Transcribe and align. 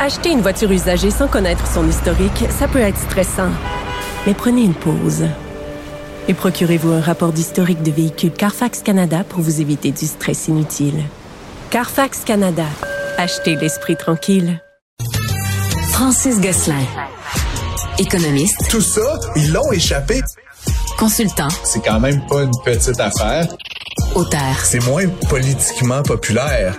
Acheter 0.00 0.30
une 0.30 0.40
voiture 0.40 0.70
usagée 0.70 1.10
sans 1.10 1.28
connaître 1.28 1.66
son 1.66 1.88
historique, 1.88 2.44
ça 2.50 2.68
peut 2.68 2.80
être 2.80 2.98
stressant. 2.98 3.50
Mais 4.26 4.34
prenez 4.34 4.62
une 4.62 4.74
pause. 4.74 5.24
Et 6.28 6.34
procurez-vous 6.34 6.92
un 6.92 7.00
rapport 7.00 7.32
d'historique 7.32 7.82
de 7.82 7.90
véhicule 7.90 8.30
Carfax 8.32 8.82
Canada 8.82 9.24
pour 9.28 9.40
vous 9.40 9.60
éviter 9.60 9.90
du 9.90 10.06
stress 10.06 10.48
inutile. 10.48 11.02
Carfax 11.70 12.20
Canada. 12.24 12.64
Achetez 13.18 13.56
l'esprit 13.56 13.96
tranquille. 13.96 14.60
Francis 15.90 16.40
Gosselin. 16.40 16.84
Économiste, 17.98 18.68
Tout 18.70 18.80
ça, 18.80 19.18
ils 19.36 19.52
l'ont 19.52 19.70
échappé. 19.72 20.20
consultant, 20.98 21.48
C'est 21.64 21.82
quand 21.84 22.00
même 22.00 22.24
pas 22.26 22.42
une 22.42 22.52
petite 22.64 23.00
affaire. 23.00 23.46
auteur. 24.14 24.56
C'est 24.62 24.84
moins 24.86 25.06
politiquement 25.28 26.02
populaire. 26.02 26.76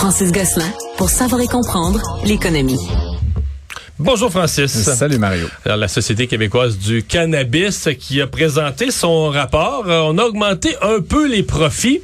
Francis 0.00 0.32
Gosselin 0.32 0.72
pour 0.96 1.10
savoir 1.10 1.40
et 1.42 1.46
comprendre 1.46 2.00
l'économie. 2.24 2.80
Bonjour 3.98 4.30
Francis. 4.30 4.70
Salut 4.72 5.18
Mario. 5.18 5.46
Alors, 5.66 5.76
la 5.76 5.88
Société 5.88 6.26
québécoise 6.26 6.78
du 6.78 7.02
cannabis 7.02 7.86
qui 7.98 8.22
a 8.22 8.26
présenté 8.26 8.90
son 8.90 9.28
rapport, 9.28 9.84
euh, 9.88 10.00
on 10.00 10.16
a 10.16 10.22
augmenté 10.24 10.74
un 10.80 11.00
peu 11.02 11.28
les 11.28 11.42
profits, 11.42 12.00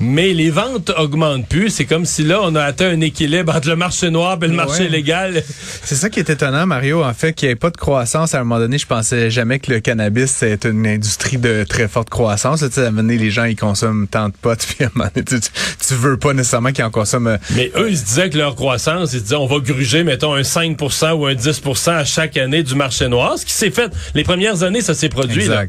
mais 0.00 0.34
les 0.34 0.50
ventes 0.50 0.90
augmentent 0.98 1.48
plus. 1.48 1.70
C'est 1.70 1.86
comme 1.86 2.04
si 2.04 2.24
là, 2.24 2.40
on 2.42 2.54
a 2.56 2.62
atteint 2.62 2.90
un 2.90 3.00
équilibre 3.00 3.56
entre 3.56 3.68
le 3.68 3.76
marché 3.76 4.10
noir 4.10 4.36
et 4.42 4.48
le 4.48 4.52
marché 4.54 4.82
Ouais. 4.82 4.88
légal. 4.90 5.42
C'est 5.82 5.94
ça 5.94 6.10
qui 6.10 6.20
est 6.20 6.28
étonnant, 6.28 6.66
Mario, 6.66 7.02
en 7.02 7.14
fait, 7.14 7.32
qu'il 7.32 7.48
n'y 7.48 7.52
ait 7.52 7.56
pas 7.56 7.70
de 7.70 7.76
croissance. 7.78 8.34
À 8.34 8.40
un 8.40 8.44
moment 8.44 8.58
donné, 8.60 8.76
je 8.76 8.86
pensais 8.86 9.30
jamais 9.30 9.60
que 9.60 9.72
le 9.72 9.80
cannabis 9.80 10.30
c'est 10.30 10.66
une 10.66 10.86
industrie 10.86 11.38
de 11.38 11.64
très 11.66 11.88
forte 11.88 12.10
croissance. 12.10 12.60
Là, 12.60 12.68
Tu 12.68 12.74
sais, 12.74 12.80
à 12.82 12.88
un 12.88 12.90
moment 12.90 13.00
donné, 13.02 13.16
les 13.16 13.30
gens, 13.30 13.44
ils 13.44 13.56
consomment 13.56 14.06
tant 14.08 14.28
de 14.28 14.34
potes, 14.42 14.66
puis 14.68 14.84
à 14.84 14.88
un 14.88 14.90
moment 14.94 15.08
donné, 15.14 15.24
tu, 15.24 15.40
tu- 15.40 15.50
tu 15.90 16.00
veux 16.00 16.16
pas 16.16 16.32
nécessairement 16.32 16.72
qu'ils 16.72 16.84
en 16.84 16.90
consomment. 16.90 17.38
Mais 17.54 17.70
eux, 17.76 17.90
ils 17.90 17.98
se 17.98 18.04
disaient 18.04 18.30
que 18.30 18.38
leur 18.38 18.54
croissance, 18.54 19.12
ils 19.12 19.22
disaient, 19.22 19.34
on 19.36 19.46
va 19.46 19.58
gruger, 19.58 20.04
mettons, 20.04 20.34
un 20.34 20.42
5% 20.42 21.12
ou 21.12 21.26
un 21.26 21.34
10% 21.34 21.90
à 21.90 22.04
chaque 22.04 22.36
année 22.36 22.62
du 22.62 22.74
marché 22.74 23.08
noir. 23.08 23.38
Ce 23.38 23.44
qui 23.44 23.52
s'est 23.52 23.70
fait, 23.70 23.92
les 24.14 24.22
premières 24.22 24.62
années, 24.62 24.80
ça 24.82 24.94
s'est 24.94 25.08
produit. 25.08 25.46
là. 25.48 25.64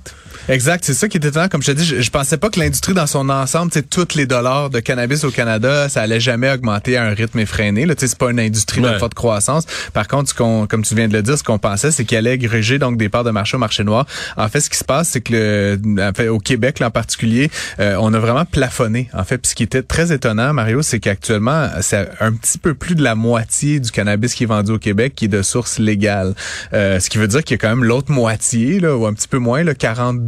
Exact. 0.49 0.83
C'est 0.83 0.93
ça 0.93 1.07
qui 1.07 1.17
est 1.17 1.25
étonnant. 1.25 1.47
Comme 1.47 1.61
je 1.61 1.71
te 1.71 1.77
dis, 1.77 1.85
je, 1.85 2.01
je 2.01 2.09
pensais 2.09 2.37
pas 2.37 2.49
que 2.49 2.59
l'industrie 2.59 2.93
dans 2.93 3.07
son 3.07 3.29
ensemble, 3.29 3.71
tous 3.89 4.15
les 4.15 4.25
dollars 4.25 4.69
de 4.69 4.79
cannabis 4.79 5.23
au 5.23 5.31
Canada, 5.31 5.89
ça 5.89 6.01
allait 6.01 6.19
jamais 6.19 6.51
augmenter 6.51 6.97
à 6.97 7.03
un 7.05 7.13
rythme 7.13 7.39
effréné. 7.39 7.85
Là, 7.85 7.93
c'est 7.97 8.17
pas 8.17 8.31
une 8.31 8.39
industrie 8.39 8.81
Ouais. 8.81 8.93
de 8.93 8.97
forte 8.97 9.13
croissance. 9.13 9.65
Par 9.93 10.07
contre, 10.07 10.29
ce 10.29 10.33
qu'on, 10.33 10.65
comme 10.65 10.83
tu 10.83 10.95
viens 10.95 11.07
de 11.07 11.13
le 11.13 11.21
dire, 11.21 11.37
ce 11.37 11.43
qu'on 11.43 11.59
pensait, 11.59 11.91
c'est 11.91 12.03
qu'il 12.05 12.17
allait 12.17 12.37
gruger 12.37 12.79
donc 12.79 12.97
des 12.97 13.09
parts 13.09 13.23
de 13.23 13.31
marché 13.31 13.57
au 13.57 13.59
marché 13.59 13.83
noir. 13.83 14.05
En 14.37 14.47
fait, 14.49 14.59
ce 14.61 14.69
qui 14.69 14.77
se 14.77 14.83
passe, 14.83 15.09
c'est 15.09 15.21
que 15.21 15.33
le, 15.33 16.01
en 16.01 16.13
fait, 16.13 16.27
au 16.29 16.39
Québec 16.39 16.79
là, 16.79 16.87
en 16.87 16.91
particulier, 16.91 17.51
euh, 17.79 17.95
on 17.99 18.13
a 18.13 18.19
vraiment 18.19 18.45
plafonné. 18.45 19.09
En 19.13 19.23
fait, 19.23 19.37
Puis 19.37 19.49
ce 19.51 19.55
qui 19.55 19.63
était 19.63 19.83
très 19.83 20.11
étonnant, 20.11 20.53
Mario, 20.53 20.81
c'est 20.81 20.99
qu'actuellement, 20.99 21.67
c'est 21.81 22.09
un 22.19 22.31
petit 22.33 22.57
peu 22.57 22.73
plus 22.73 22.95
de 22.95 23.03
la 23.03 23.13
moitié 23.15 23.79
du 23.79 23.91
cannabis 23.91 24.33
qui 24.33 24.43
est 24.43 24.47
vendu 24.47 24.71
au 24.71 24.79
Québec 24.79 25.13
qui 25.15 25.25
est 25.25 25.27
de 25.27 25.41
source 25.41 25.77
légale. 25.79 26.33
Euh, 26.73 26.99
ce 26.99 27.09
qui 27.09 27.17
veut 27.17 27.27
dire 27.27 27.43
qu'il 27.43 27.55
y 27.55 27.59
a 27.59 27.61
quand 27.61 27.69
même 27.75 27.83
l'autre 27.83 28.11
moitié, 28.11 28.79
là, 28.79 28.95
ou 28.97 29.05
un 29.05 29.13
petit 29.13 29.27
peu 29.27 29.37
moins, 29.37 29.63
là, 29.63 29.73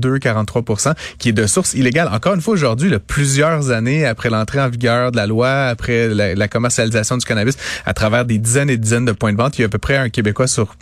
42-43 0.04 0.96
qui 1.18 1.30
est 1.30 1.34
de 1.34 1.48
source 1.48 1.74
illégale. 1.74 2.09
Encore 2.12 2.36
une 2.36 2.41
fois, 2.41 2.53
aujourd'hui, 2.53 2.91
plusieurs 3.06 3.72
années 3.72 4.06
après 4.06 4.30
l'entrée 4.30 4.62
en 4.62 4.69
vigueur 4.69 5.12
de 5.12 5.18
la 5.18 5.28
loi, 5.28 5.66
après 5.66 6.09
la, 6.09 6.36
la 6.36 6.47
commercialisation 6.47 7.18
du 7.18 7.25
cannabis, 7.25 7.58
à 7.86 7.94
travers 7.94 8.25
des 8.25 8.38
dizaines 8.38 8.69
et 8.69 8.78
dizaines 8.78 9.06
de 9.06 9.12
points 9.12 9.34
de 9.34 9.38
vente, 9.38 9.58
il 9.58 9.62
y 9.62 9.64
a 9.64 9.68
à 9.68 9.69
peu 9.69 9.78
près 9.78 9.97
un 9.97 10.09
Québécois 10.09 10.47
sur 10.47 10.75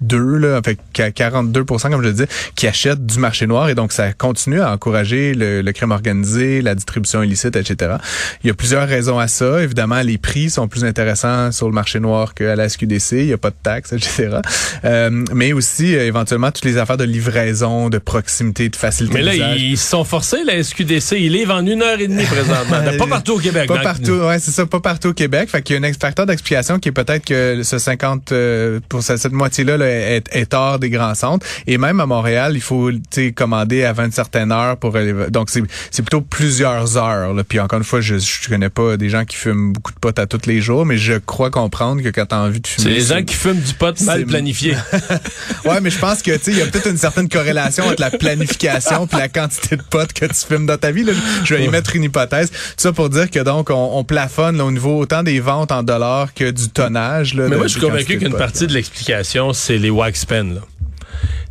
deux, 0.00 0.36
là, 0.38 0.56
avec 0.56 0.78
42% 0.94 1.90
comme 1.90 2.02
je 2.02 2.06
le 2.06 2.12
disais, 2.12 2.28
qui 2.54 2.66
achètent 2.66 3.04
du 3.04 3.18
marché 3.18 3.46
noir 3.46 3.68
et 3.68 3.74
donc 3.74 3.92
ça 3.92 4.12
continue 4.12 4.60
à 4.60 4.72
encourager 4.72 5.34
le, 5.34 5.62
le 5.62 5.72
crime 5.72 5.90
organisé, 5.92 6.62
la 6.62 6.74
distribution 6.74 7.22
illicite, 7.22 7.56
etc. 7.56 7.96
Il 8.42 8.48
y 8.48 8.50
a 8.50 8.54
plusieurs 8.54 8.86
raisons 8.88 9.18
à 9.18 9.28
ça. 9.28 9.62
Évidemment, 9.62 10.00
les 10.02 10.18
prix 10.18 10.50
sont 10.50 10.68
plus 10.68 10.84
intéressants 10.84 11.52
sur 11.52 11.66
le 11.66 11.72
marché 11.72 12.00
noir 12.00 12.34
qu'à 12.34 12.56
la 12.56 12.68
SQDC. 12.68 13.12
Il 13.12 13.26
n'y 13.26 13.32
a 13.32 13.38
pas 13.38 13.50
de 13.50 13.56
taxes, 13.62 13.92
etc. 13.92 14.38
Euh, 14.84 15.10
mais 15.32 15.52
aussi, 15.52 15.96
euh, 15.96 16.06
éventuellement, 16.06 16.50
toutes 16.50 16.64
les 16.64 16.78
affaires 16.78 16.96
de 16.96 17.04
livraison, 17.04 17.88
de 17.88 17.98
proximité, 17.98 18.68
de 18.68 18.76
facilité 18.76 19.14
Mais 19.14 19.22
là, 19.22 19.34
ils 19.56 19.78
sont 19.78 20.04
forcés, 20.04 20.44
la 20.44 20.62
SQDC. 20.62 21.12
Ils 21.18 21.32
livrent 21.32 21.54
en 21.54 21.66
une 21.66 21.82
heure 21.82 22.00
et 22.00 22.08
demie 22.08 22.24
présentement. 22.24 22.80
pas 22.98 23.06
partout 23.06 23.34
au 23.34 23.38
Québec. 23.38 23.68
Pas 23.68 23.78
partout, 23.78 24.12
ouais, 24.12 24.38
c'est 24.38 24.50
ça, 24.50 24.66
pas 24.66 24.80
partout 24.80 25.08
au 25.08 25.14
Québec. 25.14 25.48
Fait 25.50 25.62
qu'il 25.62 25.80
y 25.80 25.84
a 25.84 25.88
un 25.88 25.92
facteur 25.92 26.26
d'explication 26.26 26.78
qui 26.78 26.88
est 26.88 26.92
peut-être 26.92 27.24
que 27.24 27.62
ce 27.62 27.78
50 27.78 28.32
euh, 28.32 28.80
pour 28.88 29.02
ce- 29.02 29.16
cette 29.16 29.32
moitié-là 29.32 29.76
là, 29.84 30.16
est, 30.16 30.24
est 30.32 30.54
hors 30.54 30.78
des 30.78 30.90
grands 30.90 31.14
centres. 31.14 31.46
Et 31.66 31.78
même 31.78 32.00
à 32.00 32.06
Montréal, 32.06 32.52
il 32.54 32.60
faut 32.60 32.90
commander 33.34 33.84
avant 33.84 34.04
une 34.04 34.12
certaine 34.12 34.50
heure 34.52 34.76
pour 34.76 34.96
aller- 34.96 35.14
donc 35.30 35.50
c'est 35.50 35.62
c'est 35.90 36.02
plutôt 36.02 36.20
plusieurs 36.20 36.96
heures. 36.96 37.32
Là. 37.34 37.44
Puis 37.44 37.60
encore 37.60 37.78
une 37.78 37.84
fois, 37.84 38.00
je 38.00 38.18
je 38.18 38.48
connais 38.48 38.70
pas 38.70 38.96
des 38.96 39.08
gens 39.08 39.24
qui 39.24 39.36
fument 39.36 39.72
beaucoup 39.72 39.92
de 39.92 39.98
pot 39.98 40.18
à 40.18 40.26
tous 40.26 40.46
les 40.46 40.60
jours, 40.60 40.84
mais 40.86 40.96
je 40.96 41.14
crois 41.14 41.50
comprendre 41.50 42.02
que 42.02 42.08
quand 42.08 42.26
t'as 42.26 42.38
envie 42.38 42.60
de 42.60 42.66
C'est 42.66 42.82
fumer, 42.82 42.94
les 42.94 43.00
gens 43.00 43.22
qui 43.22 43.34
fument 43.34 43.60
du 43.60 43.74
pot 43.74 43.98
mal 44.02 44.20
c'est- 44.20 44.24
planifié. 44.26 44.76
Ouais, 45.64 45.80
mais 45.80 45.90
je 45.90 45.98
pense 45.98 46.22
que 46.22 46.36
tu 46.36 46.50
il 46.50 46.58
y 46.58 46.62
a 46.62 46.66
peut-être 46.66 46.88
une 46.90 46.96
certaine 46.98 47.28
corrélation 47.28 47.84
entre 47.86 48.00
la 48.00 48.10
planification 48.10 49.06
puis 49.06 49.18
la 49.18 49.28
quantité 49.28 49.76
de 49.76 49.82
potes 49.82 50.12
que 50.12 50.26
tu 50.26 50.34
fumes 50.46 50.66
dans 50.66 50.76
ta 50.76 50.90
vie. 50.90 51.04
Là. 51.04 51.12
Je 51.44 51.54
vais 51.54 51.64
y 51.64 51.68
mettre 51.68 51.96
une 51.96 52.04
hypothèse. 52.04 52.50
Tout 52.50 52.56
ça 52.76 52.92
pour 52.92 53.08
dire 53.10 53.30
que 53.30 53.40
donc 53.40 53.70
on, 53.70 53.90
on 53.98 54.04
plafonne 54.04 54.56
là, 54.58 54.64
au 54.64 54.70
niveau 54.70 54.98
autant 54.98 55.22
des 55.22 55.40
ventes 55.40 55.72
en 55.72 55.82
dollars 55.82 56.34
que 56.34 56.50
du 56.50 56.68
tonnage. 56.68 57.34
Là, 57.34 57.44
Mais 57.44 57.50
de- 57.50 57.56
moi, 57.56 57.66
je 57.66 57.72
suis 57.72 57.80
convaincu 57.80 58.18
qu'une 58.18 58.30
pot, 58.30 58.36
partie 58.38 58.66
de 58.66 58.72
l'explication, 58.72 59.52
c'est 59.52 59.73
les 59.78 59.90
wax 59.90 60.24
pens, 60.24 60.54
là. 60.54 60.60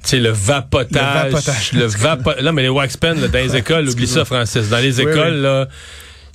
Tu 0.03 0.09
sais, 0.09 0.19
le 0.19 0.31
vapotage. 0.31 0.91
Le 1.23 1.29
vapotage. 1.29 1.71
Le 1.73 1.85
vapo- 1.87 2.41
Non, 2.43 2.51
mais 2.51 2.63
les 2.63 2.69
wax 2.69 2.97
pens, 2.97 3.19
là, 3.19 3.27
dans 3.29 3.39
les 3.39 3.55
écoles, 3.55 3.87
oublie 3.89 4.07
ça, 4.07 4.25
Francis. 4.25 4.69
Dans 4.69 4.79
les 4.79 4.99
Oui, 4.99 5.09
écoles, 5.09 5.33
oui. 5.35 5.41
là, 5.41 5.67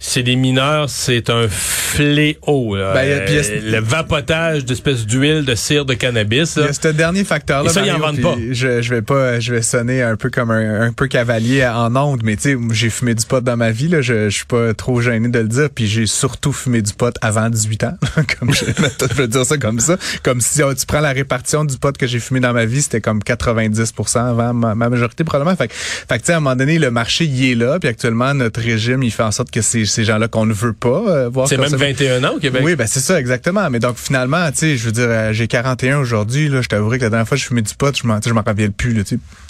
c'est 0.01 0.23
des 0.23 0.37
mineurs, 0.37 0.89
c'est 0.89 1.29
un 1.31 1.49
fléau. 1.49 2.77
là. 2.77 2.93
Ben, 2.95 3.19
a- 3.19 3.25
puis 3.25 3.35
y 3.35 3.39
a- 3.39 3.71
le 3.73 3.81
vapotage 3.81 4.65
d'espèces 4.65 5.07
d'huile, 5.07 5.45
de 5.45 5.55
cire 5.55 5.85
de 5.85 5.95
cannabis, 5.95 6.55
Il 6.57 6.61
y 6.61 6.65
là. 6.65 6.71
a 6.71 6.73
ce 6.73 6.89
dernier 6.89 7.25
facteur 7.25 7.63
là. 7.65 7.71
Et 7.71 7.73
ça, 7.73 7.85
ils 7.85 7.91
en 7.91 7.99
vendent 7.99 8.21
pas. 8.21 8.37
Je, 8.51 8.81
je 8.83 8.95
vais 8.95 9.03
pas, 9.03 9.41
je 9.41 9.55
vais 9.55 9.63
sonner 9.63 10.03
un 10.03 10.17
peu 10.17 10.31
comme 10.31 10.51
un, 10.51 10.83
un 10.83 10.93
peu 10.93 11.09
cavalier 11.09 11.67
en 11.67 11.95
onde, 11.97 12.23
mais 12.23 12.37
tu 12.37 12.43
sais, 12.43 12.57
j'ai 12.73 12.91
fumé 12.91 13.15
du 13.15 13.25
pot 13.27 13.43
dans 13.43 13.57
ma 13.57 13.71
vie 13.71 13.89
là. 13.89 14.01
Je, 14.01 14.29
je 14.29 14.37
suis 14.37 14.45
pas 14.47 14.73
trop 14.75 15.01
gêné 15.01 15.29
de 15.29 15.39
le 15.39 15.49
dire. 15.49 15.69
Puis 15.75 15.87
j'ai 15.87 16.07
surtout 16.07 16.53
fumé 16.53 16.81
du 16.83 16.93
pot 16.93 17.15
avant 17.21 17.49
18 17.51 17.85
ans, 17.85 17.99
comme 18.39 18.55
je, 18.55 18.65
je 18.67 19.15
veux 19.15 19.29
dire 19.29 19.45
ça 19.45 19.57
comme 19.59 19.81
ça, 19.81 19.97
comme 20.23 20.41
si 20.41 20.63
oh, 20.63 20.73
tu 20.75 20.87
prends 20.87 21.01
la 21.01 21.13
répartition 21.13 21.65
du 21.65 21.77
pot 21.77 21.97
que 21.97 22.07
j'ai 22.07 22.21
fumé 22.21 22.41
dans 22.41 22.53
ma 22.53 22.65
vie, 22.67 22.83
c'était 22.83 23.01
comme 23.01 23.19
90% 23.21 24.19
avant 24.31 24.55
ma, 24.55 24.75
ma 24.75 24.89
majorité 24.89 25.25
probablement. 25.25 25.57
Fait, 25.57 25.69
que- 25.69 25.75
fait 25.75 26.07
que 26.17 26.21
tu 26.21 26.27
sais, 26.27 26.33
à 26.35 26.37
un 26.37 26.41
moment 26.41 26.57
donné, 26.57 26.79
le 26.79 26.91
marché 26.91 27.25
y 27.25 27.53
est 27.53 27.55
là. 27.55 27.79
Puis 27.81 27.89
actuellement, 27.89 28.33
notre 28.35 28.61
régime, 28.61 29.03
il 29.03 29.11
fait 29.11 29.23
en 29.23 29.33
sorte 29.33 29.51
que 29.51 29.61
c'est 29.63 29.85
ces 29.89 30.05
gens-là 30.05 30.29
qu'on 30.29 30.47
ne 30.47 30.53
veut 30.53 30.73
pas 30.73 30.89
euh, 31.09 31.29
voir. 31.29 31.49
C'est 31.49 31.57
même 31.57 31.65
consommer. 31.71 31.93
21 31.93 32.25
ans 32.25 32.35
au 32.37 32.39
Québec. 32.39 32.63
Oui, 32.65 32.77
ben 32.77 32.87
c'est 32.87 33.01
ça, 33.01 33.19
exactement. 33.19 33.69
Mais 33.71 33.79
donc 33.81 33.97
finalement, 33.99 34.51
tu 34.53 34.59
sais, 34.59 34.77
je 34.77 34.85
veux 34.87 34.93
dire, 34.93 35.07
euh, 35.09 35.33
j'ai 35.33 35.47
41 35.49 35.99
aujourd'hui. 35.99 36.49
Là, 36.49 36.63
je 36.63 36.69
t'avouerai 36.69 36.99
que 36.99 37.05
la 37.05 37.11
dernière 37.11 37.27
fois 37.29 37.37
que 37.37 37.43
je 37.43 37.47
fumais 37.49 37.63
du 37.63 37.75
pot, 37.75 37.97
je 37.97 38.07
m'en, 38.07 38.21
je 38.25 38.33
m'en 38.33 38.43
rappelle 38.43 38.73
plus. 38.73 38.93
Là, 38.93 39.03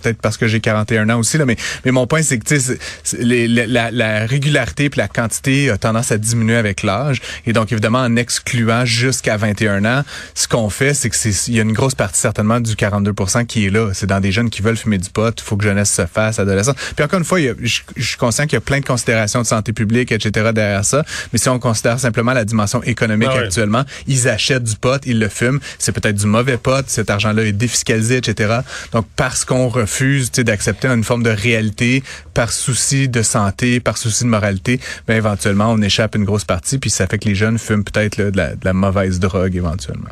peut-être 0.02 0.20
parce 0.22 0.36
que 0.36 0.46
j'ai 0.46 0.60
41 0.60 1.08
ans 1.10 1.18
aussi. 1.18 1.38
Là, 1.38 1.44
mais 1.44 1.56
mais 1.84 1.90
mon 1.90 2.06
point, 2.06 2.22
c'est 2.22 2.38
que 2.38 2.44
tu 2.44 2.58
sais, 2.58 2.60
c'est- 2.60 2.78
c'est 3.02 3.22
les- 3.22 3.48
la, 3.48 3.66
la, 3.66 3.90
la 3.90 4.26
régularité 4.26 4.90
puis 4.90 4.98
la 5.00 5.08
quantité 5.08 5.70
a 5.70 5.78
tendance 5.78 6.12
à 6.12 6.18
diminuer 6.18 6.56
avec 6.56 6.82
l'âge. 6.82 7.20
Et 7.46 7.52
donc 7.52 7.72
évidemment, 7.72 8.00
en 8.00 8.16
excluant 8.16 8.84
jusqu'à 8.84 9.36
21 9.36 9.84
ans, 9.84 10.04
ce 10.34 10.46
qu'on 10.48 10.70
fait, 10.70 10.94
c'est 10.94 11.10
que 11.10 11.16
c'est 11.16 11.48
il 11.48 11.54
y 11.56 11.58
a 11.58 11.62
une 11.62 11.72
grosse 11.72 11.94
partie 11.94 12.20
certainement 12.20 12.60
du 12.60 12.74
42% 12.74 13.44
qui 13.46 13.66
est 13.66 13.70
là. 13.70 13.90
C'est 13.94 14.06
dans 14.06 14.20
des 14.20 14.32
jeunes 14.32 14.50
qui 14.50 14.62
veulent 14.62 14.76
fumer 14.76 14.98
du 14.98 15.10
pot. 15.10 15.34
Il 15.38 15.42
faut 15.42 15.56
que 15.56 15.64
jeunesse 15.64 15.92
se 15.92 16.06
fasse, 16.06 16.38
adolescence. 16.38 16.76
Puis 16.96 17.04
encore 17.04 17.18
une 17.18 17.24
fois, 17.24 17.40
il 17.40 17.46
y 17.46 17.48
a- 17.48 17.54
je, 17.62 17.80
je 17.96 18.06
suis 18.06 18.16
conscient 18.16 18.44
qu'il 18.44 18.54
y 18.54 18.56
a 18.56 18.60
plein 18.60 18.80
de 18.80 18.84
considérations 18.84 19.42
de 19.42 19.46
santé 19.46 19.72
publique, 19.72 20.12
etc. 20.12 20.27
derrière 20.30 20.84
ça. 20.84 21.04
Mais 21.32 21.38
si 21.38 21.48
on 21.48 21.58
considère 21.58 21.98
simplement 21.98 22.32
la 22.32 22.44
dimension 22.44 22.82
économique 22.82 23.28
Ah 23.32 23.36
ouais. 23.36 23.44
actuellement, 23.44 23.84
ils 24.06 24.28
achètent 24.28 24.64
du 24.64 24.76
pot, 24.76 25.00
ils 25.06 25.18
le 25.18 25.28
fument. 25.28 25.60
C'est 25.78 25.92
peut-être 25.92 26.16
du 26.16 26.26
mauvais 26.26 26.56
pot. 26.56 26.84
Cet 26.86 27.10
argent-là 27.10 27.44
est 27.44 27.52
défiscalisé, 27.52 28.16
etc. 28.16 28.58
Donc 28.92 29.06
parce 29.16 29.44
qu'on 29.44 29.68
refuse 29.68 30.30
d'accepter 30.32 30.88
une 30.88 31.04
forme 31.04 31.22
de 31.22 31.30
réalité 31.30 32.02
par 32.34 32.52
souci 32.52 33.08
de 33.08 33.22
santé, 33.22 33.80
par 33.80 33.96
souci 33.96 34.24
de 34.24 34.28
moralité, 34.28 34.80
ben 35.06 35.16
éventuellement 35.16 35.70
on 35.72 35.80
échappe 35.82 36.14
une 36.14 36.24
grosse 36.24 36.44
partie, 36.44 36.78
puis 36.78 36.90
ça 36.90 37.06
fait 37.06 37.18
que 37.18 37.28
les 37.28 37.34
jeunes 37.34 37.58
fument 37.58 37.84
peut-être 37.84 38.18
de, 38.18 38.36
la, 38.36 38.50
de 38.54 38.64
la 38.64 38.72
mauvaise 38.72 39.18
drogue 39.18 39.56
éventuellement. 39.56 40.10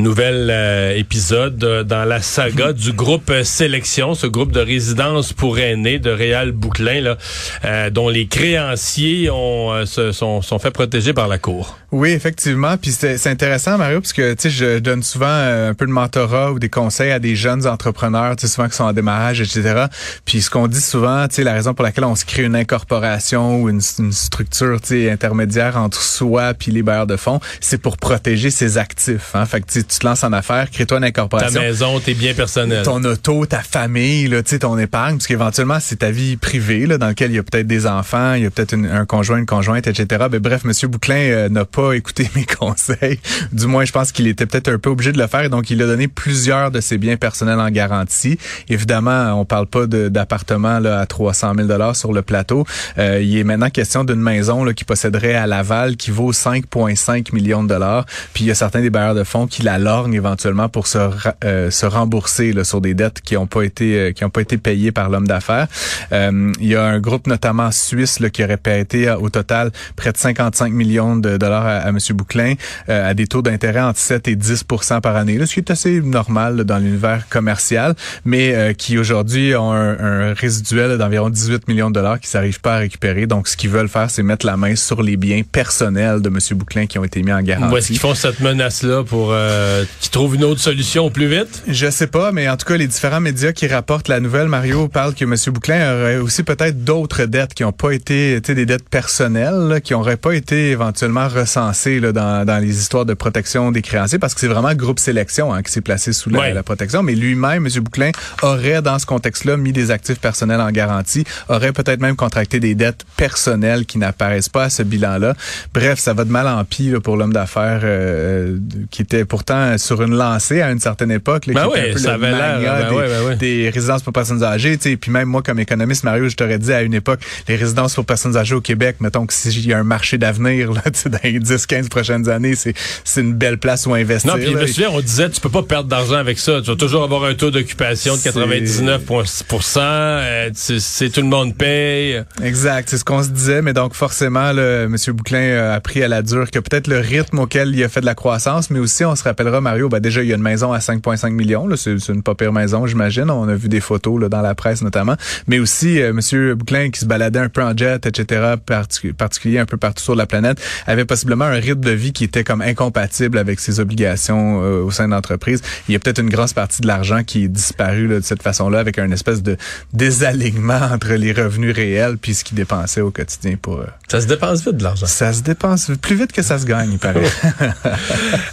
Nouvel 0.00 0.48
euh, 0.50 0.96
épisode 0.96 1.62
euh, 1.62 1.84
dans 1.84 2.04
la 2.04 2.22
saga 2.22 2.72
du 2.72 2.92
groupe 2.92 3.28
euh, 3.30 3.44
Sélection, 3.44 4.14
ce 4.14 4.26
groupe 4.26 4.50
de 4.50 4.60
résidence 4.60 5.32
pour 5.34 5.58
aînés 5.58 5.98
de 5.98 6.10
Réal 6.10 6.52
Bouclin, 6.52 7.00
là, 7.02 7.18
euh, 7.64 7.90
dont 7.90 8.08
les 8.08 8.26
créanciers 8.26 9.30
ont, 9.30 9.72
euh, 9.72 9.84
se 9.84 10.12
sont, 10.12 10.40
sont 10.40 10.58
fait 10.58 10.70
protéger 10.70 11.12
par 11.12 11.28
la 11.28 11.38
Cour. 11.38 11.78
Oui, 11.92 12.10
effectivement. 12.10 12.76
Puis 12.76 12.92
c'est 12.92 13.26
intéressant, 13.26 13.76
Mario, 13.76 14.00
parce 14.00 14.12
que 14.12 14.34
tu 14.34 14.42
sais, 14.42 14.50
je 14.50 14.78
donne 14.78 15.02
souvent 15.02 15.26
euh, 15.26 15.70
un 15.70 15.74
peu 15.74 15.86
de 15.86 15.90
mentorat 15.90 16.52
ou 16.52 16.60
des 16.60 16.68
conseils 16.68 17.10
à 17.10 17.18
des 17.18 17.34
jeunes 17.34 17.66
entrepreneurs, 17.66 18.36
tu 18.36 18.46
sais, 18.46 18.52
souvent 18.52 18.68
qui 18.68 18.76
sont 18.76 18.84
en 18.84 18.92
démarrage, 18.92 19.40
etc. 19.40 19.86
Puis 20.24 20.40
ce 20.40 20.50
qu'on 20.50 20.68
dit 20.68 20.80
souvent, 20.80 21.26
tu 21.26 21.36
sais, 21.36 21.44
la 21.44 21.52
raison 21.52 21.74
pour 21.74 21.84
laquelle 21.84 22.04
on 22.04 22.14
se 22.14 22.24
crée 22.24 22.44
une 22.44 22.54
incorporation 22.54 23.60
ou 23.60 23.68
une, 23.68 23.80
une 23.98 24.12
structure, 24.12 24.80
tu 24.80 24.88
sais, 24.88 25.10
intermédiaire 25.10 25.76
entre 25.76 26.00
soi 26.00 26.54
puis 26.54 26.70
les 26.70 26.82
bailleurs 26.82 27.08
de 27.08 27.16
fonds, 27.16 27.40
c'est 27.60 27.78
pour 27.78 27.96
protéger 27.96 28.50
ses 28.50 28.78
actifs. 28.78 29.34
Hein? 29.34 29.44
Fait 29.44 29.60
que 29.60 29.66
tu 29.90 29.98
te 29.98 30.06
lances 30.06 30.24
en 30.24 30.32
affaires, 30.32 30.70
crée-toi 30.70 30.98
une 30.98 31.02
Ta 31.02 31.08
incorporation. 31.08 31.60
maison, 31.60 31.98
tes 32.00 32.14
biens 32.14 32.34
personnels. 32.34 32.84
Ton 32.84 33.02
auto, 33.04 33.44
ta 33.46 33.60
famille, 33.60 34.28
là, 34.28 34.42
tu 34.42 34.50
sais, 34.50 34.58
ton 34.60 34.78
épargne, 34.78 35.16
parce 35.16 35.26
qu'éventuellement, 35.26 35.78
c'est 35.80 35.96
ta 35.96 36.10
vie 36.10 36.36
privée, 36.36 36.86
là, 36.86 36.96
dans 36.98 37.06
laquelle 37.08 37.30
il 37.32 37.36
y 37.36 37.38
a 37.38 37.42
peut-être 37.42 37.66
des 37.66 37.86
enfants, 37.86 38.34
il 38.34 38.42
y 38.42 38.46
a 38.46 38.50
peut-être 38.50 38.74
un 38.74 39.04
conjoint, 39.04 39.38
une 39.38 39.46
conjointe, 39.46 39.86
etc. 39.86 40.26
Ben, 40.30 40.38
bref, 40.40 40.64
Monsieur 40.64 40.88
Bouclin 40.88 41.14
euh, 41.16 41.48
n'a 41.48 41.64
pas 41.64 41.92
écouté 41.94 42.30
mes 42.36 42.44
conseils. 42.46 43.18
Du 43.52 43.66
moins, 43.66 43.84
je 43.84 43.92
pense 43.92 44.12
qu'il 44.12 44.26
était 44.26 44.46
peut-être 44.46 44.68
un 44.68 44.78
peu 44.78 44.90
obligé 44.90 45.12
de 45.12 45.18
le 45.18 45.26
faire, 45.26 45.42
et 45.42 45.48
donc 45.48 45.70
il 45.70 45.82
a 45.82 45.86
donné 45.86 46.06
plusieurs 46.08 46.70
de 46.70 46.80
ses 46.80 46.96
biens 46.98 47.16
personnels 47.16 47.58
en 47.60 47.70
garantie. 47.70 48.38
Évidemment, 48.68 49.32
on 49.40 49.44
parle 49.44 49.66
pas 49.66 49.86
de- 49.86 50.08
d'appartement 50.08 50.78
là 50.78 51.00
à 51.00 51.06
300 51.06 51.52
000 51.56 51.66
dollars 51.68 51.96
sur 51.96 52.12
le 52.12 52.22
plateau. 52.22 52.64
Euh, 52.98 53.20
il 53.22 53.36
est 53.36 53.44
maintenant 53.44 53.70
question 53.70 54.04
d'une 54.04 54.20
maison 54.20 54.64
là, 54.64 54.72
qui 54.72 54.84
posséderait 54.84 55.34
à 55.34 55.46
Laval 55.46 55.96
qui 55.96 56.10
vaut 56.10 56.32
5,5 56.32 57.34
millions 57.34 57.62
de 57.62 57.68
dollars. 57.68 58.06
Puis 58.32 58.44
il 58.44 58.46
y 58.46 58.50
a 58.50 58.54
certains 58.54 58.80
des 58.80 58.90
bailleurs 58.90 59.14
de 59.14 59.24
fonds 59.24 59.46
qui 59.46 59.62
la 59.62 59.78
lorgnent 59.82 60.14
éventuellement 60.14 60.68
pour 60.68 60.86
se, 60.86 60.98
euh, 61.44 61.70
se 61.70 61.86
rembourser 61.86 62.52
là, 62.52 62.64
sur 62.64 62.80
des 62.80 62.94
dettes 62.94 63.20
qui 63.20 63.34
n'ont 63.34 63.46
pas 63.46 63.62
été 63.62 63.98
euh, 63.98 64.12
qui 64.12 64.24
ont 64.24 64.30
pas 64.30 64.40
été 64.40 64.56
payées 64.58 64.92
par 64.92 65.10
l'homme 65.10 65.26
d'affaires. 65.26 65.66
Euh, 66.12 66.52
il 66.60 66.68
y 66.68 66.76
a 66.76 66.84
un 66.84 67.00
groupe 67.00 67.26
notamment 67.26 67.70
suisse 67.70 68.20
là, 68.20 68.30
qui 68.30 68.44
aurait 68.44 68.56
prêté 68.56 69.08
euh, 69.08 69.16
au 69.16 69.30
total 69.30 69.70
près 69.96 70.12
de 70.12 70.16
55 70.16 70.72
millions 70.72 71.16
de 71.16 71.36
dollars 71.36 71.66
à, 71.66 71.76
à 71.78 71.88
M. 71.88 71.98
Bouclin 72.14 72.54
euh, 72.88 73.10
à 73.10 73.14
des 73.14 73.26
taux 73.26 73.42
d'intérêt 73.42 73.80
entre 73.80 73.98
7 73.98 74.28
et 74.28 74.36
10 74.36 74.64
par 75.02 75.16
année, 75.16 75.38
là, 75.38 75.46
ce 75.46 75.54
qui 75.54 75.60
est 75.60 75.70
assez 75.70 76.00
normal 76.00 76.56
là, 76.56 76.64
dans 76.64 76.78
l'univers 76.78 77.28
commercial, 77.28 77.94
mais 78.24 78.54
euh, 78.54 78.72
qui 78.72 78.98
aujourd'hui 78.98 79.54
ont 79.54 79.72
un, 79.72 79.98
un 80.30 80.34
résiduel 80.34 80.98
d'environ 80.98 81.30
18 81.30 81.68
millions 81.68 81.90
de 81.90 81.94
dollars 81.94 82.20
qui 82.20 82.28
s'arrivent 82.28 82.60
pas 82.60 82.76
à 82.76 82.78
récupérer. 82.78 83.26
Donc, 83.26 83.48
ce 83.48 83.56
qu'ils 83.56 83.70
veulent 83.70 83.88
faire, 83.88 84.10
c'est 84.10 84.22
mettre 84.22 84.46
la 84.46 84.56
main 84.56 84.76
sur 84.76 85.02
les 85.02 85.16
biens 85.16 85.42
personnels 85.50 86.20
de 86.20 86.28
M. 86.28 86.38
Bouclin 86.56 86.86
qui 86.86 86.98
ont 86.98 87.04
été 87.04 87.22
mis 87.22 87.32
en 87.32 87.42
garantie. 87.42 87.72
Où 87.72 87.76
est-ce 87.76 87.88
qu'ils 87.88 87.98
font 87.98 88.14
cette 88.14 88.40
menace-là 88.40 89.04
pour 89.04 89.30
euh, 89.32 89.59
qu'ils 90.00 90.10
trouvent 90.10 90.34
une 90.34 90.44
autre 90.44 90.60
solution 90.60 91.04
au 91.06 91.10
plus 91.10 91.26
vite? 91.28 91.62
Je 91.68 91.90
sais 91.90 92.06
pas, 92.06 92.32
mais 92.32 92.48
en 92.48 92.56
tout 92.56 92.66
cas, 92.66 92.76
les 92.76 92.86
différents 92.86 93.20
médias 93.20 93.52
qui 93.52 93.66
rapportent 93.66 94.08
la 94.08 94.20
nouvelle, 94.20 94.48
Mario, 94.48 94.88
parlent 94.88 95.14
que 95.14 95.24
M. 95.24 95.34
Bouclin 95.52 95.94
aurait 95.94 96.16
aussi 96.16 96.42
peut-être 96.42 96.84
d'autres 96.84 97.24
dettes 97.24 97.54
qui 97.54 97.62
n'ont 97.62 97.72
pas 97.72 97.92
été, 97.92 98.40
des 98.40 98.66
dettes 98.66 98.88
personnelles, 98.88 99.68
là, 99.68 99.80
qui 99.80 99.92
n'auraient 99.92 100.16
pas 100.16 100.32
été 100.32 100.70
éventuellement 100.70 101.28
recensées 101.28 102.00
là, 102.00 102.12
dans, 102.12 102.44
dans 102.44 102.58
les 102.58 102.78
histoires 102.78 103.04
de 103.04 103.14
protection 103.14 103.70
des 103.72 103.82
créanciers, 103.82 104.18
parce 104.18 104.34
que 104.34 104.40
c'est 104.40 104.46
vraiment 104.46 104.74
groupe 104.74 104.98
sélection 104.98 105.52
hein, 105.52 105.62
qui 105.62 105.72
s'est 105.72 105.80
placé 105.80 106.12
sous 106.12 106.30
la, 106.30 106.40
Ouais. 106.40 106.54
la 106.54 106.62
protection. 106.62 107.02
Mais 107.02 107.14
lui-même, 107.14 107.66
M. 107.66 107.82
Bouclin, 107.82 108.10
aurait, 108.42 108.82
dans 108.82 108.98
ce 108.98 109.06
contexte-là, 109.06 109.56
mis 109.56 109.72
des 109.72 109.90
actifs 109.90 110.18
personnels 110.20 110.60
en 110.60 110.70
garantie, 110.70 111.24
aurait 111.48 111.72
peut-être 111.72 112.00
même 112.00 112.16
contracté 112.16 112.60
des 112.60 112.74
dettes 112.74 113.04
personnelles 113.16 113.84
qui 113.86 113.98
n'apparaissent 113.98 114.48
pas 114.48 114.64
à 114.64 114.70
ce 114.70 114.82
bilan-là. 114.82 115.34
Bref, 115.74 115.98
ça 115.98 116.14
va 116.14 116.24
de 116.24 116.30
mal 116.30 116.46
en 116.48 116.64
pis 116.64 116.90
là, 116.90 117.00
pour 117.00 117.16
l'homme 117.16 117.32
d'affaires 117.32 117.80
euh, 117.84 118.56
qui 118.90 119.02
était 119.02 119.24
pourtant 119.24 119.49
sur 119.78 120.02
une 120.02 120.14
lancée 120.16 120.60
à 120.62 120.70
une 120.70 120.80
certaine 120.80 121.10
époque. 121.10 121.46
là, 121.46 121.54
Ben 121.54 121.64
qui 121.66 121.70
était 121.70 121.80
oui, 121.84 121.90
un 121.90 121.92
peu 121.94 121.98
ça 121.98 122.08
le 122.16 122.24
avait 122.24 122.30
l'air, 122.36 122.60
ben 122.60 122.88
des, 122.88 123.28
ben 123.28 123.36
des 123.36 123.70
résidences 123.70 124.02
pour 124.02 124.12
personnes 124.12 124.42
âgées. 124.42 124.76
tu 124.78 124.90
sais. 124.90 124.96
Puis 124.96 125.10
même 125.10 125.28
moi, 125.28 125.42
comme 125.42 125.58
économiste, 125.60 126.04
Mario, 126.04 126.28
je 126.28 126.36
t'aurais 126.36 126.58
dit 126.58 126.72
à 126.72 126.82
une 126.82 126.94
époque, 126.94 127.20
les 127.48 127.56
résidences 127.56 127.94
pour 127.94 128.04
personnes 128.04 128.36
âgées 128.36 128.54
au 128.54 128.60
Québec, 128.60 128.96
mettons 129.00 129.26
que 129.26 129.32
s'il 129.32 129.66
y 129.66 129.72
a 129.72 129.78
un 129.78 129.84
marché 129.84 130.18
d'avenir 130.18 130.72
là, 130.72 130.82
dans 131.06 131.18
les 131.24 131.38
10-15 131.40 131.88
prochaines 131.88 132.28
années, 132.28 132.54
c'est 132.54 132.74
c'est 133.04 133.20
une 133.20 133.34
belle 133.34 133.58
place 133.58 133.86
où 133.86 133.94
investir. 133.94 134.32
Non, 134.32 134.38
puis 134.38 134.50
je 134.50 134.54
là. 134.56 134.62
me 134.62 134.66
souviens, 134.66 134.90
on 134.92 135.00
disait, 135.00 135.28
tu 135.30 135.40
peux 135.40 135.48
pas 135.48 135.62
perdre 135.62 135.88
d'argent 135.88 136.14
avec 136.16 136.38
ça. 136.38 136.60
Tu 136.60 136.70
vas 136.70 136.76
toujours 136.76 137.02
avoir 137.04 137.24
un 137.24 137.34
taux 137.34 137.50
d'occupation 137.50 138.14
de 138.14 138.18
C'est- 138.20 138.30
99,6 138.30 139.78
euh, 139.78 140.50
C'est 140.54 141.10
tout 141.10 141.20
le 141.20 141.26
monde 141.26 141.54
paye. 141.56 142.22
Exact, 142.42 142.88
c'est 142.90 142.98
ce 142.98 143.04
qu'on 143.04 143.22
se 143.22 143.28
disait, 143.28 143.62
mais 143.62 143.72
donc 143.72 143.94
forcément, 143.94 144.52
là, 144.52 144.82
M. 144.84 144.96
Bouclin 145.08 145.56
a 145.70 145.74
appris 145.74 146.02
à 146.02 146.08
la 146.08 146.22
dure 146.22 146.50
que 146.50 146.58
peut-être 146.58 146.86
le 146.86 146.98
rythme 146.98 147.38
auquel 147.40 147.74
il 147.74 147.82
a 147.84 147.88
fait 147.88 148.00
de 148.00 148.06
la 148.06 148.14
croissance, 148.14 148.70
mais 148.70 148.78
aussi 148.78 149.04
on 149.04 149.14
se 149.16 149.22
rappellera, 149.40 149.60
Mario, 149.60 149.88
ben 149.88 150.00
déjà 150.00 150.22
il 150.22 150.28
y 150.28 150.32
a 150.32 150.36
une 150.36 150.42
maison 150.42 150.72
à 150.72 150.78
5,5 150.78 151.30
millions, 151.30 151.68
c'est 151.76 151.96
une 152.08 152.22
pas 152.22 152.34
pire 152.34 152.52
maison, 152.52 152.86
j'imagine. 152.86 153.30
On 153.30 153.48
a 153.48 153.54
vu 153.54 153.68
des 153.68 153.80
photos 153.80 154.20
là, 154.20 154.28
dans 154.28 154.42
la 154.42 154.54
presse 154.54 154.82
notamment, 154.82 155.16
mais 155.46 155.58
aussi 155.58 156.00
euh, 156.00 156.10
M. 156.10 156.54
Bouclin 156.54 156.90
qui 156.90 157.00
se 157.00 157.06
baladait 157.06 157.38
un 157.38 157.48
peu 157.48 157.62
en 157.62 157.76
jet, 157.76 158.04
etc., 158.06 158.54
partic- 158.66 159.12
particulier 159.14 159.58
un 159.58 159.64
peu 159.66 159.76
partout 159.76 160.02
sur 160.02 160.14
la 160.14 160.26
planète, 160.26 160.60
avait 160.86 161.04
possiblement 161.04 161.46
un 161.46 161.52
rythme 161.54 161.80
de 161.80 161.90
vie 161.90 162.12
qui 162.12 162.24
était 162.24 162.44
comme 162.44 162.60
incompatible 162.62 163.38
avec 163.38 163.60
ses 163.60 163.80
obligations 163.80 164.62
euh, 164.62 164.82
au 164.82 164.90
sein 164.90 165.06
de 165.06 165.12
l'entreprise. 165.12 165.62
Il 165.88 165.92
y 165.92 165.96
a 165.96 165.98
peut-être 165.98 166.20
une 166.20 166.30
grosse 166.30 166.52
partie 166.52 166.82
de 166.82 166.86
l'argent 166.86 167.22
qui 167.24 167.44
est 167.44 167.48
disparu 167.48 168.06
là, 168.08 168.16
de 168.16 168.24
cette 168.24 168.42
façon-là, 168.42 168.78
avec 168.78 168.98
un 168.98 169.10
espèce 169.10 169.42
de 169.42 169.56
désalignement 169.92 170.80
entre 170.92 171.12
les 171.14 171.32
revenus 171.32 171.74
réels 171.74 172.16
puis 172.18 172.34
ce 172.34 172.44
qu'il 172.44 172.56
dépensait 172.56 173.00
au 173.00 173.10
quotidien 173.10 173.54
pour. 173.60 173.80
euh, 173.80 173.86
Ça 174.08 174.20
se 174.20 174.26
dépense 174.26 174.64
vite 174.64 174.76
de 174.76 174.82
l'argent. 174.82 175.06
ça 175.06 175.32
se 175.32 175.42
dépense 175.42 175.90
plus 176.02 176.16
vite 176.16 176.32
que 176.32 176.42
ça 176.42 176.58
se 176.58 176.66
gagne, 176.66 176.92
il 176.92 176.98
paraît. 176.98 177.22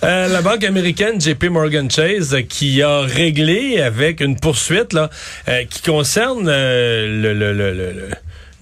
Euh, 0.04 0.28
la 0.28 0.42
banque 0.42 0.64
américaine 0.78 1.20
JP 1.20 1.46
Morgan 1.46 1.90
Chase 1.90 2.36
euh, 2.36 2.42
qui 2.44 2.84
a 2.84 3.00
réglé 3.02 3.82
avec 3.82 4.22
une 4.22 4.40
poursuite 4.40 4.94
là 4.94 5.10
euh, 5.48 5.64
qui 5.68 5.82
concerne 5.82 6.48
euh, 6.48 7.08
le, 7.24 7.34
le, 7.34 7.52
le, 7.52 7.74
le- 7.74 7.92
le- 7.94 8.10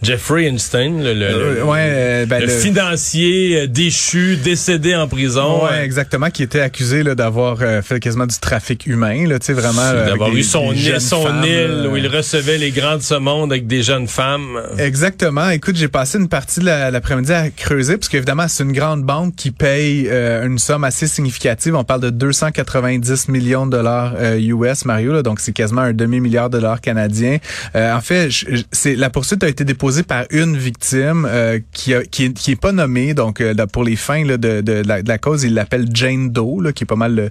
Jeffrey 0.02 0.46
Einstein, 0.48 1.04
le, 1.04 1.14
le- 1.14 1.26
Euh, 1.26 1.56
le- 1.56 1.64
ouais, 1.64 1.80
euh, 1.82 2.26
ben, 2.26 2.40
le 2.42 2.46
le- 2.48 2.52
financier 2.52 3.62
euh, 3.62 3.68
déchu, 3.68 4.36
décédé 4.38 4.94
en 4.96 5.08
prison. 5.08 5.64
Ouais, 5.64 5.70
euh, 5.80 5.84
exactement, 5.84 6.30
qui 6.30 6.44
était 6.44 6.60
accusé 6.60 7.04
d'avoir 7.04 7.58
euh, 7.62 7.82
fait 7.82 8.00
quasiment 8.00 8.28
du 8.28 8.38
trafic 8.40 8.86
humain, 8.86 9.28
là, 9.28 9.40
tu 9.40 9.48
sais, 9.48 9.54
vraiment. 9.54 9.82
euh, 9.82 10.06
D'avoir 10.06 10.30
eu 10.36 10.44
son, 10.44 10.72
île, 10.74 11.00
son 11.02 11.24
femmes, 11.24 11.44
île 11.44 11.50
euh, 11.52 11.88
où 11.90 11.96
il 11.98 12.08
recevait 12.08 12.58
les 12.58 12.72
grands 12.72 12.98
de 12.98 13.02
ce 13.02 13.16
monde 13.16 13.52
avec 13.52 13.66
des 13.68 13.82
jeunes 13.84 14.08
femmes. 14.08 14.62
Exactement. 14.78 15.50
Écoute, 15.50 15.76
j'ai 15.78 15.88
passé 15.88 16.20
une 16.20 16.28
partie 16.30 16.60
de 16.60 16.66
la- 16.66 16.92
l'après-midi 16.92 17.32
à 17.32 17.50
creuser, 17.50 17.98
parce 17.98 18.10
qu'évidemment, 18.10 18.48
c'est 18.48 18.64
une 18.64 18.74
grande 18.74 19.04
banque 19.04 19.36
qui 19.36 19.50
paye 19.52 20.08
euh, 20.12 20.46
une 20.46 20.60
somme 20.60 20.84
assez 20.84 21.08
significative. 21.08 21.74
On 21.76 21.84
parle 21.84 22.02
de 22.02 22.10
290 22.12 23.30
millions 23.30 23.66
de 23.66 23.72
dollars 23.72 24.14
euh, 24.20 24.38
US, 24.40 24.86
Mario, 24.86 25.14
là, 25.14 25.24
donc 25.24 25.40
c'est 25.40 25.54
quasiment 25.54 25.82
un 25.82 25.94
demi-milliard 25.94 26.50
de 26.50 26.60
dollars 26.60 26.82
canadiens. 26.82 27.38
Euh, 27.76 27.94
en 27.96 28.02
fait, 28.02 28.30
c'est 28.72 28.96
la 28.96 29.10
poursuite 29.10 29.44
a 29.44 29.48
été 29.48 29.64
déposée 29.64 29.85
par 30.04 30.26
une 30.30 30.58
victime 30.58 31.28
euh, 31.30 31.60
qui, 31.74 31.94
a, 31.94 32.04
qui, 32.04 32.26
est, 32.26 32.34
qui 32.34 32.52
est 32.52 32.60
pas 32.60 32.72
nommée, 32.72 33.14
donc 33.14 33.42
euh, 33.42 33.54
pour 33.72 33.84
les 33.84 33.96
fins 33.96 34.24
là, 34.24 34.38
de, 34.38 34.62
de, 34.62 34.84
la, 34.86 35.02
de 35.02 35.08
la 35.08 35.18
cause, 35.18 35.44
il 35.44 35.54
l'appelle 35.54 35.88
Jane 35.94 36.30
Doe, 36.30 36.62
là, 36.62 36.72
qui 36.74 36.84
est 36.84 36.88
pas 36.88 36.96
mal 36.96 37.16
le, 37.16 37.30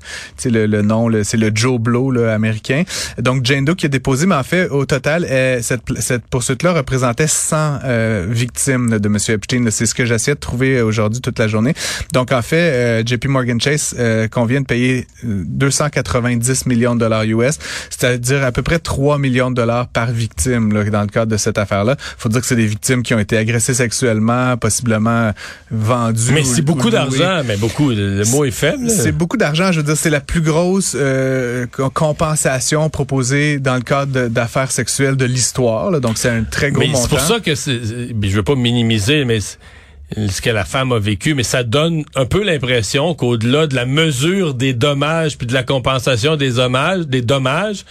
le, 0.50 0.67
le 0.67 0.82
nom, 0.82 1.10
c'est 1.22 1.36
le 1.36 1.50
Joe 1.55 1.79
Blow 1.81 2.10
là, 2.10 2.34
américain. 2.34 2.84
Donc 3.19 3.44
Jane 3.44 3.64
Doe 3.64 3.74
qui 3.74 3.86
a 3.86 3.88
déposé, 3.88 4.26
mais 4.26 4.34
en 4.34 4.43
fait, 4.43 4.69
au 4.69 4.86
total, 4.86 5.26
euh, 5.31 5.60
cette, 5.62 5.82
cette 6.00 6.26
poursuite-là 6.26 6.72
représentait 6.72 7.26
100 7.26 7.79
euh, 7.84 8.26
victimes 8.29 8.90
là, 8.90 8.98
de 8.98 9.08
M. 9.08 9.17
Epstein. 9.29 9.67
C'est 9.70 9.86
ce 9.86 9.94
que 9.94 10.05
j'essaie 10.05 10.34
de 10.34 10.40
trouver 10.40 10.79
euh, 10.79 10.84
aujourd'hui 10.84 11.20
toute 11.20 11.38
la 11.38 11.48
journée. 11.48 11.74
Donc 12.12 12.32
en 12.32 12.43
fait, 12.43 12.56
euh, 12.56 13.02
JP 13.05 13.26
Morgan 13.26 13.60
Chase 13.60 13.94
euh, 13.98 14.29
convient 14.29 14.60
de 14.60 14.67
payer 14.67 15.06
euh, 15.24 15.43
290 15.46 16.67
millions 16.67 16.94
de 16.94 17.00
dollars 17.00 17.24
US, 17.24 17.58
c'est-à-dire 17.90 18.44
à 18.44 18.52
peu 18.52 18.62
près 18.62 18.79
3 18.79 19.19
millions 19.19 19.50
de 19.50 19.56
dollars 19.56 19.88
par 19.88 20.10
victime 20.10 20.72
là, 20.72 20.84
dans 20.84 21.02
le 21.02 21.08
cadre 21.08 21.31
de 21.32 21.36
cette 21.36 21.58
affaire-là. 21.58 21.96
faut 22.19 22.29
dire 22.29 22.44
que 22.44 22.48
c'est 22.48 22.56
des 22.56 22.67
victimes 22.67 23.03
qui 23.03 23.15
ont 23.15 23.19
été 23.19 23.36
agressées 23.36 23.74
sexuellement, 23.74 24.56
possiblement 24.56 25.32
vendues. 25.70 26.32
Mais 26.32 26.44
c'est 26.44 26.63
beaucoup 26.63 26.91
d'argent, 26.91 27.43
mais 27.46 27.56
beaucoup. 27.56 27.91
Le, 27.91 28.24
mot 28.31 28.44
est 28.44 28.51
faible. 28.51 28.91
C'est 28.91 29.13
beaucoup 29.13 29.36
d'argent. 29.36 29.72
Je 29.72 29.79
veux 29.81 29.86
dire, 29.86 29.96
c'est 29.96 30.10
la 30.10 30.20
plus 30.20 30.41
grosse 30.41 30.94
euh, 30.98 31.67
co- 31.67 31.91
compensation 31.91 32.89
proposée 32.91 33.58
dans 33.58 33.74
le 33.77 33.82
cadre 33.82 34.29
d'affaires 34.29 34.70
sexuelles 34.70 35.17
de 35.17 35.24
l'histoire. 35.24 36.01
Donc, 36.01 36.19
c'est 36.19 36.29
un 36.31 36.44
très 36.44 36.70
gros 36.70 36.81
Mais 36.81 36.89
montant. 36.89 37.03
c'est 37.03 37.08
pour 37.08 37.20
ça 37.20 37.41
que 37.41 37.55
Je 37.55 38.36
veux 38.36 38.43
pas 38.43 38.55
minimiser, 38.55 39.24
mais 39.24 39.39
ce 39.41 40.41
que 40.41 40.51
la 40.51 40.65
femme 40.65 40.93
a 40.93 40.98
vécu, 40.98 41.34
mais 41.34 41.43
ça 41.43 41.63
donne 41.63 42.05
un 42.15 42.27
peu 42.27 42.44
l'impression 42.44 43.15
qu'au-delà 43.15 43.67
de 43.67 43.74
la 43.74 43.86
mesure 43.86 44.55
des 44.55 44.72
dommages 44.74 45.39
puis 45.39 45.46
de 45.46 45.55
la 45.55 45.63
compensation 45.63 46.36
des 46.36 46.58
hommages, 46.58 47.06
des 47.06 47.22
dommages, 47.22 47.84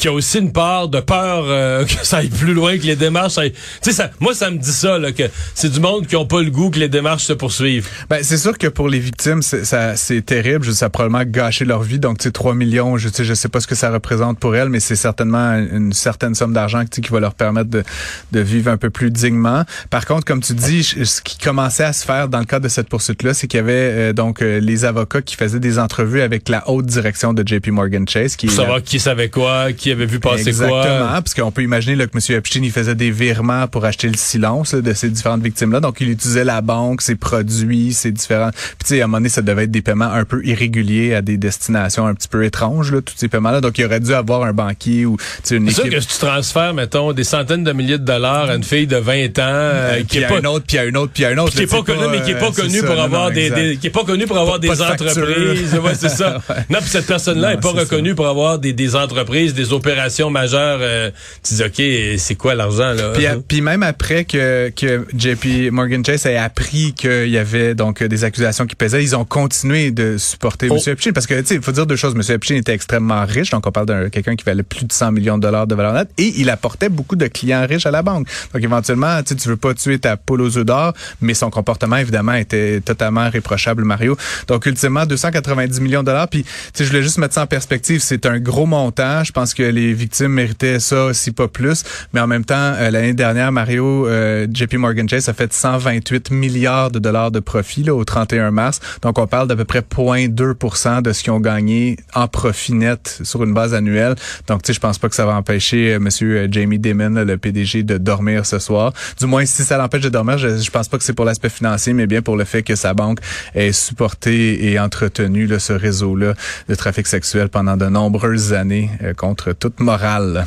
qu'il 0.00 0.10
y 0.10 0.12
a 0.12 0.16
aussi 0.16 0.38
une 0.38 0.52
part 0.52 0.88
de 0.88 1.00
peur 1.00 1.44
euh, 1.46 1.84
que 1.86 2.04
ça 2.04 2.18
aille 2.18 2.28
plus 2.28 2.54
loin, 2.54 2.78
que 2.78 2.84
les 2.84 2.96
démarches 2.96 3.38
aillent... 3.38 3.52
Tu 3.52 3.58
sais, 3.82 3.92
ça, 3.92 4.10
moi, 4.18 4.34
ça 4.34 4.50
me 4.50 4.58
dit 4.58 4.72
ça, 4.72 4.98
là, 4.98 5.12
que 5.12 5.24
c'est 5.54 5.70
du 5.70 5.80
monde 5.80 6.06
qui 6.06 6.16
ont 6.16 6.26
pas 6.26 6.42
le 6.42 6.50
goût 6.50 6.70
que 6.70 6.78
les 6.78 6.88
démarches 6.88 7.24
se 7.24 7.32
poursuivent. 7.32 7.88
Ben, 8.08 8.20
c'est 8.22 8.38
sûr 8.38 8.56
que 8.56 8.66
pour 8.66 8.88
les 8.88 8.98
victimes, 8.98 9.42
c'est, 9.42 10.26
terrible. 10.26 10.64
Je, 10.64 10.72
ça 10.72 10.86
a 10.86 10.88
probablement 10.90 11.24
gâché 11.24 11.64
leur 11.64 11.82
vie. 11.82 11.98
Donc, 11.98 12.18
tu 12.18 12.24
sais, 12.24 12.32
3 12.32 12.54
millions, 12.54 12.96
je, 12.96 13.08
je 13.16 13.34
sais 13.34 13.48
pas 13.48 13.60
ce 13.60 13.66
que 13.66 13.74
ça 13.74 13.90
représente 13.90 14.38
pour 14.38 14.56
elles, 14.56 14.68
mais 14.68 14.80
c'est 14.80 14.96
certainement 14.96 15.54
une 15.54 15.92
certaine 15.92 16.34
somme 16.34 16.52
d'argent 16.52 16.84
qui 16.84 17.00
va 17.10 17.20
leur 17.20 17.34
permettre 17.34 17.70
de, 17.70 17.84
de 18.32 18.40
vivre 18.40 18.70
un 18.70 18.76
peu 18.76 18.90
plus 18.90 19.10
dignement. 19.10 19.64
Par 19.90 20.06
contre, 20.06 20.24
comme 20.24 20.40
tu 20.40 20.54
dis, 20.54 20.82
ce 20.82 21.20
qui 21.20 21.38
commençait 21.38 21.84
à 21.84 21.92
se 21.92 22.04
faire 22.04 22.28
dans 22.28 22.38
le 22.38 22.44
cadre 22.44 22.64
de 22.64 22.68
cette 22.68 22.88
poursuite-là, 22.88 23.34
c'est 23.34 23.46
qu'il 23.46 23.58
y 23.58 23.60
avait 23.60 23.72
euh, 23.72 24.12
donc 24.12 24.42
euh, 24.42 24.60
les 24.60 24.84
avocats 24.84 25.22
qui 25.22 25.36
faisaient 25.36 25.60
des 25.60 25.78
entrevues 25.78 26.22
avec 26.22 26.48
la 26.48 26.68
haute 26.68 26.86
direction 26.86 27.32
de 27.32 27.46
JP 27.46 27.68
Morgan 27.68 28.08
Chase, 28.08 28.36
qui 28.36 28.46
Pour 28.46 28.56
savoir 28.56 28.82
qui 28.82 28.98
savait 28.98 29.28
quoi, 29.28 29.72
qui 29.72 29.89
qui 29.90 29.96
avait 29.96 30.06
vu 30.06 30.20
passer 30.20 30.48
Exactement, 30.48 30.80
quoi. 30.80 31.08
parce 31.22 31.34
qu'on 31.34 31.50
peut 31.50 31.62
imaginer 31.62 31.96
là, 31.96 32.06
que 32.06 32.12
M. 32.16 32.36
Epstein, 32.38 32.62
il 32.62 32.70
faisait 32.70 32.94
des 32.94 33.10
virements 33.10 33.66
pour 33.66 33.84
acheter 33.84 34.08
le 34.08 34.16
silence 34.16 34.72
là, 34.72 34.80
de 34.80 34.92
ces 34.92 35.08
différentes 35.10 35.42
victimes-là. 35.42 35.80
Donc, 35.80 36.00
il 36.00 36.10
utilisait 36.10 36.44
la 36.44 36.60
banque, 36.60 37.02
ses 37.02 37.16
produits, 37.16 37.92
ses 37.92 38.12
différents... 38.12 38.50
Puis, 38.50 38.62
tu 38.80 38.86
sais, 38.86 39.00
à 39.00 39.04
un 39.04 39.06
moment 39.08 39.18
donné, 39.18 39.28
ça 39.28 39.42
devait 39.42 39.64
être 39.64 39.70
des 39.70 39.82
paiements 39.82 40.12
un 40.12 40.24
peu 40.24 40.44
irréguliers 40.44 41.14
à 41.14 41.22
des 41.22 41.36
destinations 41.36 42.06
un 42.06 42.14
petit 42.14 42.28
peu 42.28 42.44
étranges, 42.44 42.92
là, 42.92 43.00
tous 43.00 43.14
ces 43.16 43.28
paiements-là. 43.28 43.60
Donc, 43.60 43.78
il 43.78 43.84
aurait 43.84 44.00
dû 44.00 44.14
avoir 44.14 44.44
un 44.44 44.52
banquier 44.52 45.06
ou 45.06 45.16
une 45.50 45.68
C'est 45.68 45.74
sûr 45.74 45.86
équipe... 45.86 45.98
que 45.98 46.00
si 46.00 46.08
tu 46.08 46.18
transfères, 46.18 46.74
mettons, 46.74 47.12
des 47.12 47.24
centaines 47.24 47.64
de 47.64 47.72
milliers 47.72 47.98
de 47.98 48.04
dollars 48.04 48.50
à 48.50 48.54
une 48.54 48.64
fille 48.64 48.86
de 48.86 48.96
20 48.96 49.38
ans 49.38 49.42
euh, 49.42 49.98
qui 50.00 50.04
puis 50.04 50.18
est 50.18 50.24
à 50.24 50.28
pas 50.28 50.38
un 50.38 50.44
autre, 50.44 50.64
puis 50.66 50.78
à 50.78 50.82
un 50.82 50.94
autre, 50.94 51.12
puis 51.12 51.24
à 51.24 51.30
un 51.30 51.38
autre. 51.38 51.52
qui 51.52 51.62
est 51.62 51.66
pas 51.66 51.82
tu 51.82 51.92
sais, 51.92 51.98
connu, 51.98 52.08
mais 52.10 52.22
qui 52.22 52.30
est 52.30 52.38
pas 52.38 52.46
euh, 52.46 52.50
connu 52.52 52.78
c'est 52.80 52.86
pour 52.86 53.00
avoir 53.00 53.30
des, 53.30 53.76
qui 53.80 53.86
est 53.88 53.90
pas 53.90 54.04
connu 54.04 54.26
pour 54.26 54.38
avoir 54.38 54.60
Pas- 54.60 54.66
des 54.68 54.82
entreprises. 54.82 55.74
Ouais, 55.74 55.94
c'est 55.94 56.08
ça. 56.08 56.38
Non, 56.70 56.78
puis 56.80 56.88
cette 56.88 57.06
personne-là 57.06 57.48
Non, 57.52 57.58
est 57.58 57.60
pas 57.60 57.70
reconnue 57.72 58.14
pour 58.14 58.26
avoir 58.28 58.58
des, 58.58 58.72
des 58.72 58.94
entreprises, 58.94 59.54
des 59.54 59.69
opérations 59.72 60.30
majeures. 60.30 60.78
euh, 60.80 61.10
tu 61.42 61.54
dis, 61.54 61.62
OK, 61.62 62.18
c'est 62.18 62.34
quoi 62.34 62.54
l'argent, 62.54 62.92
là? 62.92 63.12
Puis, 63.14 63.26
à- 63.26 63.36
puis 63.46 63.60
même 63.60 63.82
après 63.82 64.24
que, 64.24 64.70
que 64.74 65.06
JP 65.16 65.70
Morgan 65.72 66.04
Chase 66.04 66.26
ait 66.26 66.36
appris 66.36 66.92
qu'il 66.94 67.28
y 67.28 67.38
avait 67.38 67.74
donc 67.74 68.02
des 68.02 68.24
accusations 68.24 68.66
qui 68.66 68.76
pesaient, 68.76 69.02
ils 69.02 69.14
ont 69.16 69.24
continué 69.24 69.90
de 69.90 70.16
supporter 70.18 70.68
Oh. 70.70 70.76
M. 70.76 70.92
Epstein 70.92 71.12
parce 71.12 71.26
que 71.26 71.40
tu 71.40 71.46
sais, 71.46 71.54
il 71.56 71.62
faut 71.62 71.72
dire 71.72 71.86
deux 71.86 71.96
choses. 71.96 72.14
M. 72.14 72.22
Epstein 72.34 72.56
était 72.56 72.72
extrêmement 72.72 73.24
riche, 73.24 73.50
donc 73.50 73.66
on 73.66 73.72
parle 73.72 73.86
d'un 73.86 74.08
quelqu'un 74.10 74.36
qui 74.36 74.44
valait 74.44 74.62
plus 74.62 74.84
de 74.84 74.92
100 74.92 75.12
millions 75.12 75.36
de 75.38 75.42
dollars 75.42 75.66
de 75.66 75.74
valeur 75.74 75.92
nette 75.94 76.08
et 76.18 76.32
il 76.36 76.50
apportait 76.50 76.88
beaucoup 76.88 77.16
de 77.16 77.26
clients 77.26 77.66
riches 77.68 77.86
à 77.86 77.90
la 77.90 78.02
banque. 78.02 78.26
Donc 78.52 78.62
éventuellement, 78.62 79.22
tu 79.22 79.34
veux 79.48 79.56
pas 79.56 79.74
tuer 79.74 79.98
ta 79.98 80.16
poule 80.16 80.42
aux 80.42 80.56
œufs 80.58 80.64
d'or, 80.64 80.92
mais 81.20 81.34
son 81.34 81.50
comportement 81.50 81.96
évidemment 81.96 82.34
était 82.34 82.80
totalement 82.80 83.28
réprochable, 83.30 83.84
Mario. 83.84 84.16
Donc 84.48 84.66
ultimement 84.66 85.06
290 85.06 85.80
millions 85.80 86.00
de 86.00 86.06
dollars. 86.06 86.28
Puis 86.28 86.42
tu 86.44 86.50
sais, 86.74 86.84
je 86.84 86.90
voulais 86.90 87.02
juste 87.02 87.18
mettre 87.18 87.34
ça 87.34 87.42
en 87.42 87.46
perspective. 87.46 88.00
C'est 88.00 88.26
un 88.26 88.38
gros 88.38 88.66
montant. 88.66 89.24
Je 89.24 89.32
pense 89.32 89.54
que 89.54 89.59
les 89.62 89.92
victimes 89.92 90.32
méritaient 90.32 90.80
ça, 90.80 91.12
si 91.12 91.30
pas 91.30 91.48
plus. 91.48 91.84
Mais 92.12 92.20
en 92.20 92.26
même 92.26 92.44
temps, 92.44 92.54
euh, 92.56 92.90
l'année 92.90 93.14
dernière, 93.14 93.52
Mario, 93.52 94.06
euh, 94.06 94.46
JP 94.52 94.74
Morgan 94.74 95.08
Chase 95.08 95.28
a 95.28 95.32
fait 95.32 95.52
128 95.52 96.30
milliards 96.30 96.90
de 96.90 96.98
dollars 96.98 97.30
de 97.30 97.40
profit 97.40 97.82
là, 97.84 97.94
au 97.94 98.04
31 98.04 98.50
mars. 98.50 98.80
Donc, 99.02 99.18
on 99.18 99.26
parle 99.26 99.48
d'à 99.48 99.56
peu 99.56 99.64
près 99.64 99.80
0,2 99.80 101.02
de 101.02 101.12
ce 101.12 101.22
qu'ils 101.22 101.32
ont 101.32 101.40
gagné 101.40 101.96
en 102.14 102.28
profit 102.28 102.74
net 102.74 103.20
sur 103.22 103.42
une 103.44 103.54
base 103.54 103.74
annuelle. 103.74 104.14
Donc, 104.46 104.62
tu 104.62 104.68
sais, 104.68 104.72
je 104.72 104.80
pense 104.80 104.98
pas 104.98 105.08
que 105.08 105.14
ça 105.14 105.26
va 105.26 105.34
empêcher 105.34 105.94
euh, 105.94 105.98
Monsieur 105.98 106.48
Jamie 106.50 106.78
Dimon, 106.78 107.10
là, 107.10 107.24
le 107.24 107.36
PDG, 107.36 107.82
de 107.82 107.98
dormir 107.98 108.46
ce 108.46 108.58
soir. 108.58 108.92
Du 109.18 109.26
moins, 109.26 109.44
si 109.46 109.62
ça 109.62 109.76
l'empêche 109.76 110.02
de 110.02 110.08
dormir, 110.08 110.38
je, 110.38 110.58
je 110.58 110.70
pense 110.70 110.88
pas 110.88 110.98
que 110.98 111.04
c'est 111.04 111.12
pour 111.12 111.24
l'aspect 111.24 111.50
financier, 111.50 111.92
mais 111.92 112.06
bien 112.06 112.22
pour 112.22 112.36
le 112.36 112.44
fait 112.44 112.62
que 112.62 112.74
sa 112.74 112.94
banque 112.94 113.20
ait 113.54 113.72
supporté 113.72 114.70
et 114.70 114.78
entretenu 114.78 115.46
là, 115.46 115.58
ce 115.58 115.72
réseau-là 115.72 116.34
de 116.68 116.74
trafic 116.74 117.06
sexuel 117.06 117.48
pendant 117.48 117.76
de 117.76 117.86
nombreuses 117.86 118.52
années 118.52 118.90
euh, 119.02 119.14
contre 119.14 119.49
toute 119.54 119.80
morale. 119.80 120.46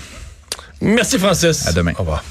Merci, 0.81 1.17
Francis. 1.17 1.67
À 1.67 1.73
demain. 1.73 1.93
Au 1.97 1.99
revoir. 1.99 2.23